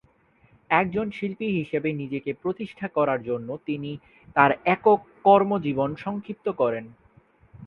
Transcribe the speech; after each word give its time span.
একজন 0.69 1.07
শিল্পী 1.11 1.47
হিসেবে 1.57 1.89
নিজেকে 1.93 2.31
প্রতিষ্ঠা 2.41 2.87
করার 2.87 3.19
জন্য 3.23 3.49
তিনি 3.67 3.91
তার 4.35 4.51
একক 4.65 4.99
কর্মজীবন 5.25 5.89
সংক্ষিপ্ত 5.95 6.45
করেন। 6.61 6.85